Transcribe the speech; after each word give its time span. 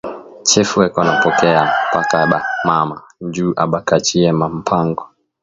Chefu 0.49 0.77
eko 0.87 0.99
na 1.07 1.13
pokeya 1.23 1.63
paka 1.93 2.19
ba 2.31 2.39
mama, 2.67 2.97
njuu 3.25 3.57
aba 3.63 3.79
kachiye 3.87 4.29
ma 4.39 4.47
mpango 4.59 5.03